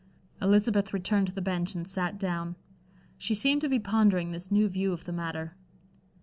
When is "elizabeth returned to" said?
0.41-1.31